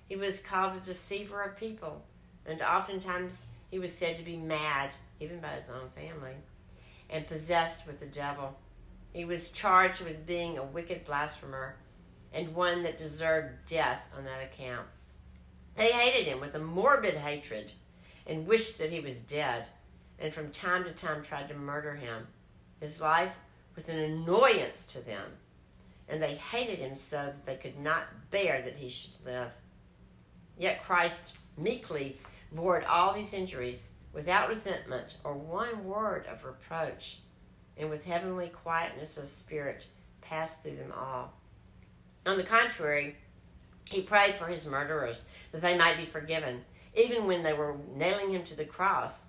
[0.08, 2.04] He was called a deceiver of people,
[2.46, 6.34] and oftentimes he was said to be mad, even by his own family,
[7.10, 8.56] and possessed with the devil.
[9.12, 11.76] He was charged with being a wicked blasphemer
[12.32, 14.86] and one that deserved death on that account.
[15.76, 17.72] They hated him with a morbid hatred
[18.26, 19.68] and wished that he was dead,
[20.18, 22.26] and from time to time tried to murder him.
[22.80, 23.38] His life
[23.74, 25.32] was an annoyance to them,
[26.08, 29.52] and they hated him so that they could not bear that he should live.
[30.58, 32.18] Yet Christ meekly
[32.52, 37.20] bore all these injuries without resentment or one word of reproach,
[37.76, 39.86] and with heavenly quietness of spirit
[40.20, 41.34] passed through them all.
[42.26, 43.16] On the contrary,
[43.90, 48.32] he prayed for his murderers that they might be forgiven, even when they were nailing
[48.32, 49.26] him to the cross.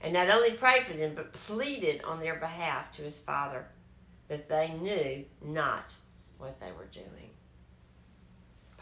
[0.00, 3.66] And not only prayed for them, but pleaded on their behalf to his Father
[4.28, 5.92] that they knew not
[6.38, 7.33] what they were doing.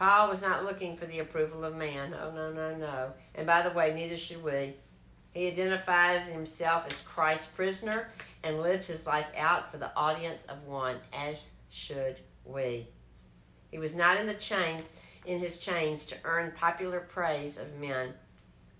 [0.02, 2.12] Paul was not looking for the approval of man.
[2.20, 3.12] Oh, no, no, no.
[3.36, 4.74] And by the way, neither should we.
[5.30, 8.08] He identifies himself as Christ's prisoner
[8.42, 12.88] and lives his life out for the audience of one, as should we.
[13.70, 18.12] He was not in the chains in his chains to earn popular praise of men,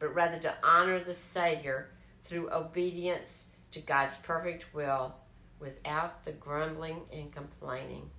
[0.01, 1.91] but rather to honor the Savior
[2.25, 5.15] through obedience to God's perfect will
[5.61, 8.11] without the grumbling and complaining.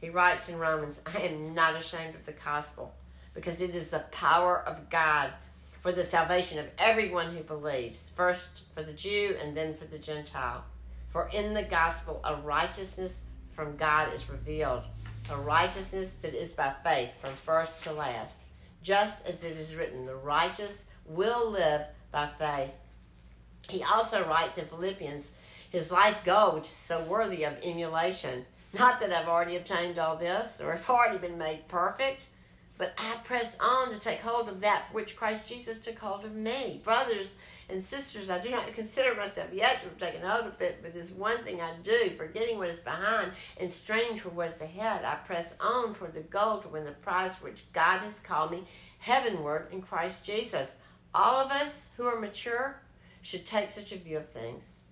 [0.00, 2.94] He writes in Romans, I am not ashamed of the gospel
[3.34, 5.32] because it is the power of God
[5.80, 9.98] for the salvation of everyone who believes, first for the Jew and then for the
[9.98, 10.64] Gentile.
[11.10, 14.84] For in the gospel, a righteousness from God is revealed,
[15.30, 18.40] a righteousness that is by faith from first to last.
[18.82, 21.82] Just as it is written, the righteous will live
[22.12, 22.74] by faith.
[23.68, 25.36] He also writes in Philippians
[25.70, 28.46] his life goal, which is so worthy of emulation.
[28.76, 32.28] Not that I've already obtained all this or have already been made perfect,
[32.76, 36.24] but I press on to take hold of that for which Christ Jesus took hold
[36.24, 36.80] of me.
[36.84, 37.34] Brothers
[37.68, 40.94] and sisters, I do not consider myself yet to have taken hold of it, but
[40.94, 45.04] this one thing I do, forgetting what is behind and straining toward what is ahead,
[45.04, 48.52] I press on toward the goal to win the prize for which God has called
[48.52, 48.64] me
[48.98, 50.76] heavenward in Christ Jesus.
[51.14, 52.80] All of us who are mature
[53.22, 54.82] should take such a view of things.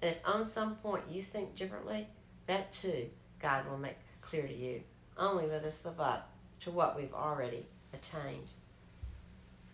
[0.00, 2.06] And if on some point you think differently,
[2.46, 4.82] that too God will make clear to you.
[5.16, 8.50] Only let us live up to what we've already attained.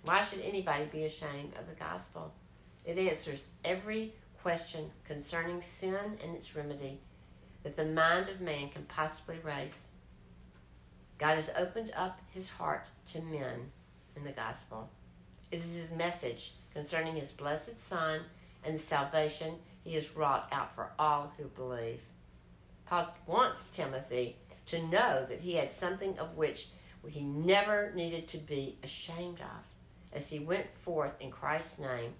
[0.02, 2.33] Why should anybody be ashamed of the gospel?
[2.85, 7.00] It answers every question concerning sin and its remedy
[7.64, 9.90] that the mind of man can possibly raise.
[11.18, 13.72] God has opened up his heart to men
[14.14, 14.88] in the gospel.
[15.50, 18.20] It is his message concerning his blessed Son
[18.64, 22.02] and the salvation he has wrought out for all who believe.
[22.87, 26.68] Paul wants Timothy to know that he had something of which
[27.09, 32.14] he never needed to be ashamed of as he went forth in Christ's name,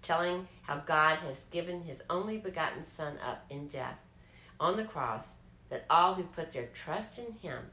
[0.00, 3.98] telling how God has given his only begotten Son up in death
[4.60, 7.64] on the cross, that all who put their trust in him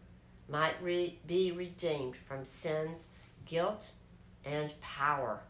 [0.48, 3.10] might re- be redeemed from sin's
[3.46, 3.94] guilt
[4.46, 5.42] and power.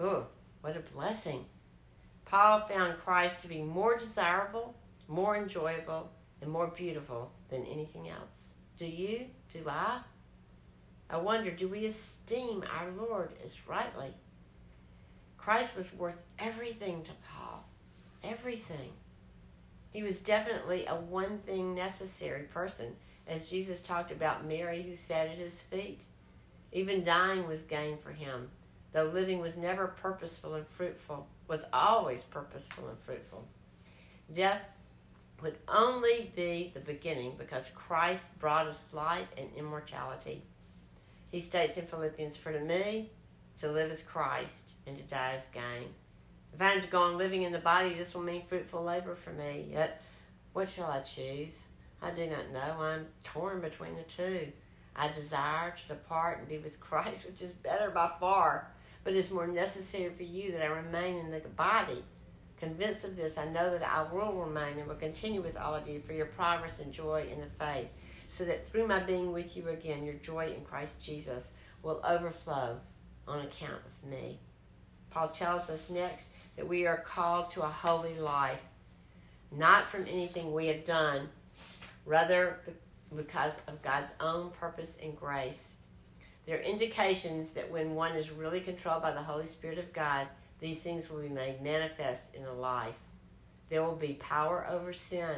[0.00, 0.26] Oh,
[0.62, 1.44] what a blessing!
[2.24, 4.74] Paul found Christ to be more desirable,
[5.06, 6.10] more enjoyable,
[6.42, 8.56] and more beautiful than anything else.
[8.76, 9.26] Do you?
[9.52, 10.00] Do I?
[11.08, 14.12] I wonder, do we esteem our Lord as rightly?
[15.38, 17.64] Christ was worth everything to Paul.
[18.24, 18.90] Everything.
[19.92, 22.96] He was definitely a one thing necessary person,
[23.28, 26.02] as Jesus talked about Mary who sat at his feet.
[26.72, 28.48] Even dying was gain for him,
[28.92, 33.44] though living was never purposeful and fruitful, was always purposeful and fruitful.
[34.32, 34.62] Death
[35.42, 40.42] would only be the beginning because Christ brought us life and immortality.
[41.30, 43.10] He states in Philippians, For to me,
[43.58, 45.88] to live is Christ, and to die is gain.
[46.54, 49.14] If I am to go on living in the body, this will mean fruitful labor
[49.14, 49.68] for me.
[49.70, 50.02] Yet,
[50.52, 51.62] what shall I choose?
[52.02, 52.82] I do not know.
[52.82, 54.52] I'm torn between the two.
[54.94, 58.68] I desire to depart and be with Christ, which is better by far,
[59.04, 62.04] but it is more necessary for you that I remain in the body.
[62.62, 65.88] Convinced of this, I know that I will remain and will continue with all of
[65.88, 67.88] you for your progress and joy in the faith
[68.28, 72.78] so that through my being with you again, your joy in Christ Jesus will overflow
[73.26, 74.38] on account of me.
[75.10, 78.62] Paul tells us next that we are called to a holy life,
[79.50, 81.30] not from anything we have done,
[82.06, 82.60] rather
[83.16, 85.78] because of God's own purpose and grace.
[86.46, 90.28] There are indications that when one is really controlled by the Holy Spirit of God,
[90.62, 92.98] these things will be made manifest in the life.
[93.68, 95.36] There will be power over sin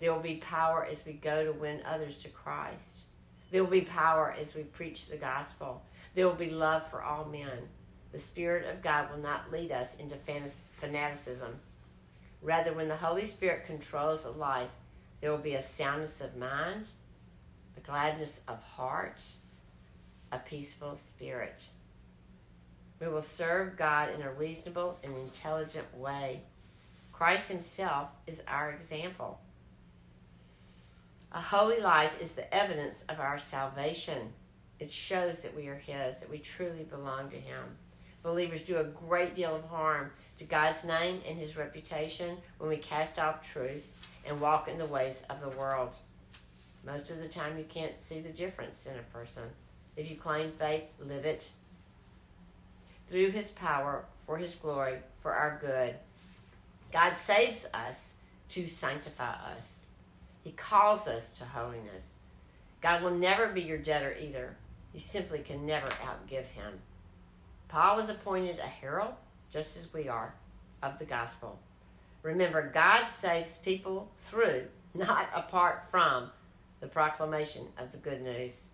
[0.00, 3.04] there will be power as we go to win others to Christ.
[3.50, 5.82] There will be power as we preach the gospel.
[6.14, 7.68] There will be love for all men.
[8.12, 10.16] The Spirit of God will not lead us into
[10.72, 11.58] fanaticism.
[12.42, 14.70] Rather, when the Holy Spirit controls a life,
[15.20, 16.88] there will be a soundness of mind,
[17.76, 19.22] a gladness of heart,
[20.32, 21.68] a peaceful spirit.
[23.04, 26.40] We will serve God in a reasonable and intelligent way.
[27.12, 29.40] Christ Himself is our example.
[31.30, 34.32] A holy life is the evidence of our salvation.
[34.80, 37.76] It shows that we are His, that we truly belong to Him.
[38.22, 42.78] Believers do a great deal of harm to God's name and His reputation when we
[42.78, 43.86] cast off truth
[44.26, 45.94] and walk in the ways of the world.
[46.86, 49.44] Most of the time, you can't see the difference in a person.
[49.94, 51.50] If you claim faith, live it.
[53.08, 55.94] Through His power, for His glory, for our good.
[56.92, 58.14] God saves us
[58.50, 59.80] to sanctify us.
[60.42, 62.14] He calls us to holiness.
[62.80, 64.56] God will never be your debtor either.
[64.92, 66.80] You simply can never outgive him.
[67.68, 69.14] Paul was appointed a herald,
[69.50, 70.34] just as we are,
[70.82, 71.58] of the gospel.
[72.22, 76.30] Remember, God saves people through, not apart from,
[76.80, 78.68] the proclamation of the good news.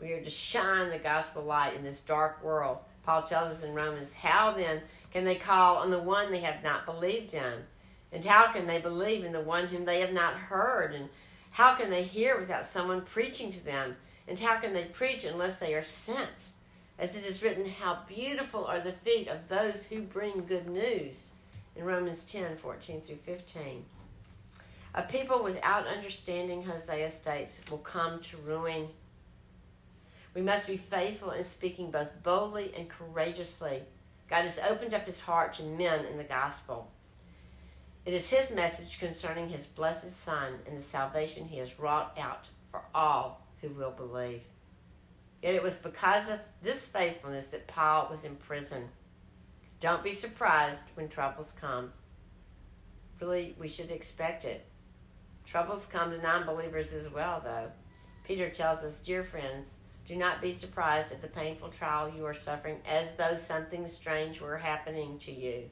[0.00, 2.78] We are to shine the gospel light in this dark world.
[3.04, 4.82] Paul tells us in Romans, How then
[5.12, 7.64] can they call on the one they have not believed in?
[8.12, 10.94] And how can they believe in the one whom they have not heard?
[10.94, 11.08] And
[11.52, 13.96] how can they hear without someone preaching to them?
[14.28, 16.52] And how can they preach unless they are sent?
[16.98, 21.32] As it is written, How beautiful are the feet of those who bring good news
[21.76, 23.84] in Romans 10 14 through 15.
[24.94, 28.88] A people without understanding, Hosea states, will come to ruin.
[30.34, 33.82] We must be faithful in speaking both boldly and courageously.
[34.28, 36.90] God has opened up his heart to men in the gospel.
[38.06, 42.48] It is his message concerning his blessed Son and the salvation he has wrought out
[42.70, 44.42] for all who will believe.
[45.42, 48.88] Yet it was because of this faithfulness that Paul was in prison.
[49.80, 51.92] Don't be surprised when troubles come.
[53.20, 54.64] Really, we should expect it.
[55.44, 57.70] Troubles come to non believers as well, though.
[58.24, 59.76] Peter tells us, Dear friends,
[60.10, 64.40] do not be surprised at the painful trial you are suffering as though something strange
[64.40, 65.70] were happening to you.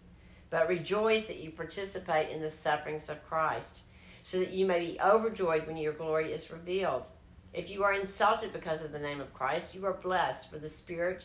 [0.49, 3.80] But rejoice that you participate in the sufferings of Christ,
[4.22, 7.09] so that you may be overjoyed when your glory is revealed.
[7.53, 10.68] If you are insulted because of the name of Christ, you are blessed, for the
[10.68, 11.24] Spirit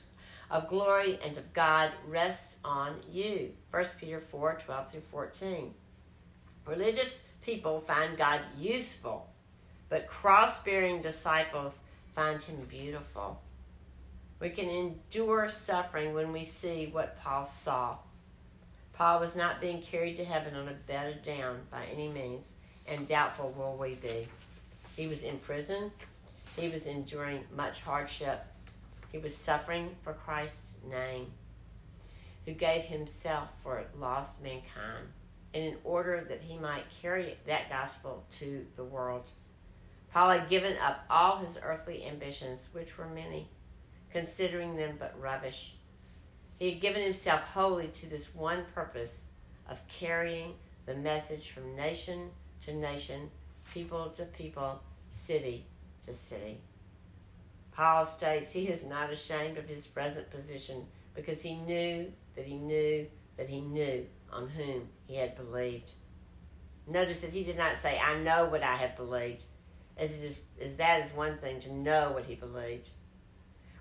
[0.49, 3.51] of glory and of God rests on you.
[3.69, 5.71] 1 Peter 4 12 through 14.
[6.65, 9.29] Religious people find God useful,
[9.87, 11.83] but cross bearing disciples
[12.13, 13.41] find Him beautiful.
[14.39, 17.97] We can endure suffering when we see what Paul saw.
[18.93, 22.55] Paul was not being carried to heaven on a bed of down by any means,
[22.85, 24.27] and doubtful will we be.
[24.95, 25.91] He was in prison.
[26.55, 28.45] He was enduring much hardship.
[29.11, 31.31] He was suffering for Christ's name,
[32.45, 35.07] who gave himself for lost mankind,
[35.53, 39.29] and in order that he might carry that gospel to the world.
[40.13, 43.49] Paul had given up all his earthly ambitions, which were many,
[44.11, 45.73] considering them but rubbish.
[46.59, 49.29] He had given himself wholly to this one purpose
[49.67, 50.53] of carrying
[50.85, 52.29] the message from nation
[52.61, 53.31] to nation,
[53.73, 55.65] people to people, city
[56.05, 56.61] to city.
[57.71, 60.85] Paul states he is not ashamed of his present position
[61.15, 65.91] because he knew that he knew that he knew on whom he had believed.
[66.85, 69.45] Notice that he did not say, I know what I have believed,
[69.97, 72.89] as it is as that is one thing to know what he believed,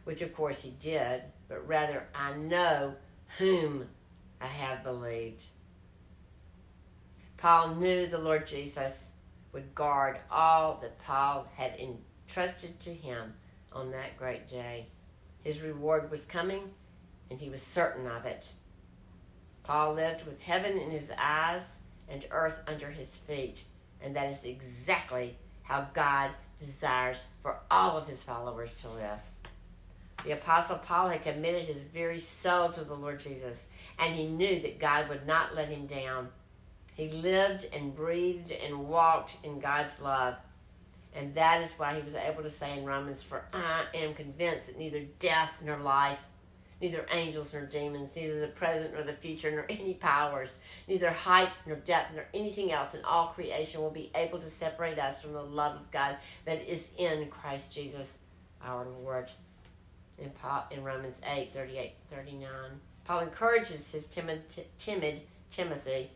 [0.04, 2.94] which of course he did, but rather I know
[3.38, 3.88] whom
[4.40, 5.44] I have believed.
[7.36, 9.12] Paul knew the Lord Jesus
[9.52, 13.34] would guard all that Paul had entrusted to him
[13.72, 14.86] on that great day.
[15.42, 16.70] His reward was coming,
[17.30, 18.52] and he was certain of it.
[19.62, 23.64] Paul lived with heaven in his eyes and earth under his feet,
[24.00, 29.20] and that is exactly how God desires for all of his followers to live.
[30.24, 33.66] The Apostle Paul had committed his very soul to the Lord Jesus,
[33.98, 36.28] and he knew that God would not let him down.
[36.94, 40.36] He lived and breathed and walked in God's love.
[41.14, 44.66] And that is why he was able to say in Romans, For I am convinced
[44.66, 46.20] that neither death nor life,
[46.82, 50.58] neither angels nor demons, neither the present nor the future, nor any powers,
[50.88, 54.98] neither height nor depth, nor anything else in all creation will be able to separate
[54.98, 58.18] us from the love of God that is in Christ Jesus
[58.62, 59.30] our Lord.
[60.18, 62.48] In, Paul, in Romans 8 38 39.
[63.04, 64.42] Paul encourages his timid,
[64.76, 66.10] timid Timothy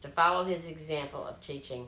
[0.00, 1.86] to follow his example of teaching.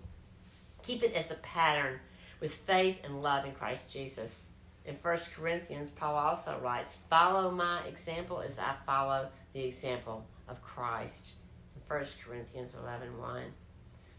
[0.83, 1.99] Keep it as a pattern
[2.41, 4.45] with faith and love in Christ Jesus.
[4.85, 10.63] In 1 Corinthians, Paul also writes, Follow my example as I follow the example of
[10.63, 11.33] Christ.
[11.75, 13.43] In 1 Corinthians 11 1.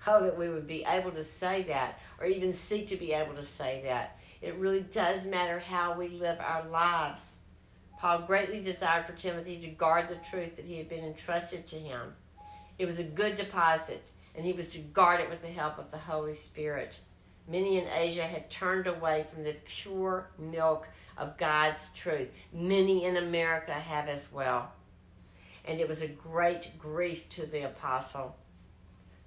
[0.07, 3.35] Oh, that we would be able to say that, or even seek to be able
[3.35, 4.19] to say that.
[4.41, 7.39] It really does matter how we live our lives.
[7.97, 11.77] Paul greatly desired for Timothy to guard the truth that he had been entrusted to
[11.77, 12.13] him.
[12.77, 14.05] It was a good deposit,
[14.35, 16.99] and he was to guard it with the help of the Holy Spirit.
[17.47, 22.29] Many in Asia had turned away from the pure milk of God's truth.
[22.51, 24.71] Many in America have as well.
[25.65, 28.35] And it was a great grief to the apostle.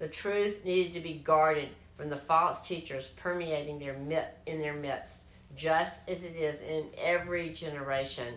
[0.01, 3.95] The truth needed to be guarded from the false teachers permeating their
[4.47, 5.23] in their midst,
[5.57, 8.35] just as it is in every generation.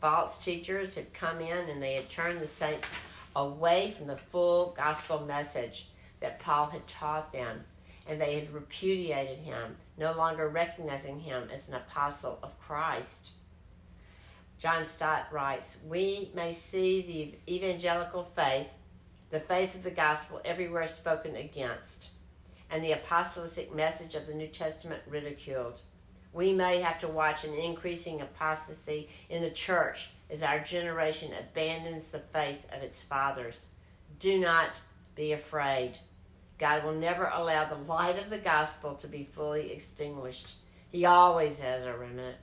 [0.00, 2.92] False teachers had come in and they had turned the saints
[3.34, 5.88] away from the full gospel message
[6.20, 7.64] that Paul had taught them
[8.06, 13.30] and they had repudiated him, no longer recognizing him as an apostle of Christ.
[14.58, 18.70] John Stott writes We may see the evangelical faith,
[19.30, 22.12] the faith of the gospel, everywhere spoken against,
[22.70, 25.80] and the apostolic message of the New Testament ridiculed.
[26.32, 32.10] We may have to watch an increasing apostasy in the church as our generation abandons
[32.10, 33.68] the faith of its fathers.
[34.18, 34.80] Do not
[35.14, 35.98] be afraid.
[36.58, 40.54] God will never allow the light of the gospel to be fully extinguished.
[40.90, 42.36] He always has a remnant.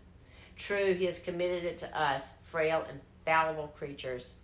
[0.57, 4.35] True, He has committed it to us, frail and fallible creatures.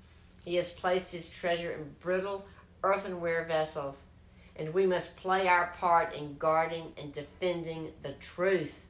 [0.45, 2.45] He has placed His treasure in brittle
[2.83, 4.07] earthenware vessels,
[4.55, 8.87] and we must play our part in guarding and defending the truth.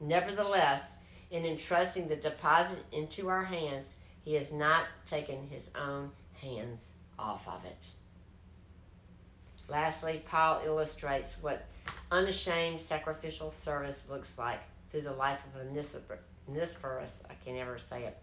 [0.00, 0.98] Nevertheless,
[1.30, 7.48] in entrusting the deposit into our hands, He has not taken His own hands off
[7.48, 7.88] of it.
[9.68, 11.66] Lastly, Paul illustrates what
[12.10, 15.66] unashamed sacrificial service looks like through the life of
[16.48, 17.22] Onesiphorus.
[17.28, 18.18] I can never say it.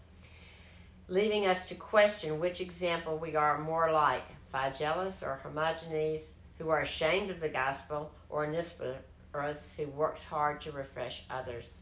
[1.07, 4.23] Leaving us to question which example we are more like,
[4.53, 10.71] Phygellus or Hermogenes, who are ashamed of the gospel, or Onesiphorus, who works hard to
[10.71, 11.81] refresh others.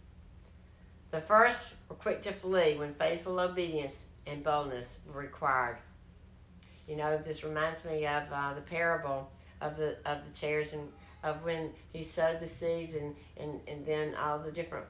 [1.11, 5.77] The first were quick to flee when faithful obedience and boldness were required.
[6.87, 9.31] You know, this reminds me of uh, the parable
[9.61, 10.89] of the of the tares and
[11.23, 14.85] of when he sowed the seeds and, and, and then all the different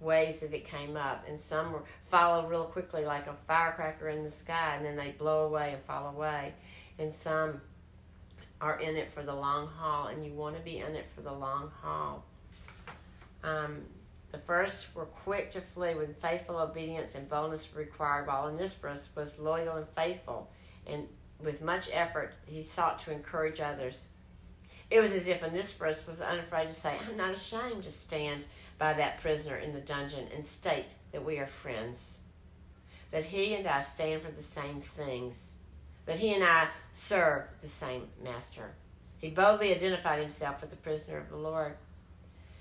[0.00, 1.24] ways that it came up.
[1.28, 5.10] And some were follow real quickly like a firecracker in the sky and then they
[5.10, 6.54] blow away and fall away.
[6.98, 7.60] And some
[8.60, 11.22] are in it for the long haul and you want to be in it for
[11.22, 12.24] the long haul.
[13.42, 13.82] Um,
[14.30, 19.38] the first were quick to flee with faithful obedience and boldness required, while Onesiphorus was
[19.38, 20.50] loyal and faithful,
[20.86, 21.08] and
[21.42, 24.08] with much effort he sought to encourage others.
[24.90, 28.46] It was as if Onesiphorus was unafraid to say, I'm not ashamed to stand
[28.78, 32.22] by that prisoner in the dungeon and state that we are friends,
[33.10, 35.56] that he and I stand for the same things,
[36.06, 38.72] that he and I serve the same master.
[39.18, 41.74] He boldly identified himself with the prisoner of the Lord.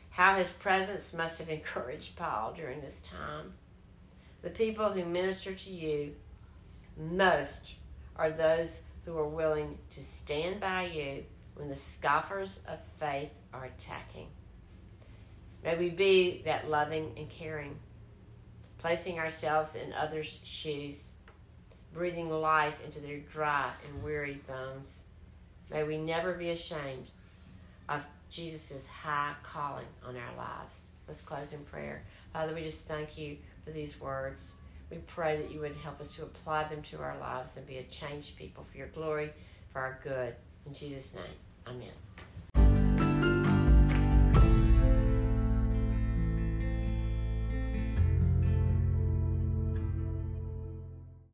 [0.09, 3.53] How his presence must have encouraged Paul during this time.
[4.41, 6.15] The people who minister to you
[6.97, 7.75] most
[8.17, 11.23] are those who are willing to stand by you
[11.55, 14.27] when the scoffers of faith are attacking.
[15.63, 17.77] May we be that loving and caring,
[18.77, 21.15] placing ourselves in others' shoes,
[21.93, 25.05] breathing life into their dry and weary bones.
[25.71, 27.07] May we never be ashamed
[27.89, 30.91] of Jesus' high calling on our lives.
[31.07, 32.03] Let's close in prayer.
[32.33, 34.57] Father, we just thank you for these words.
[34.89, 37.77] We pray that you would help us to apply them to our lives and be
[37.77, 39.31] a changed people for your glory,
[39.73, 40.35] for our good.
[40.65, 41.23] In Jesus' name.
[41.67, 42.06] Amen.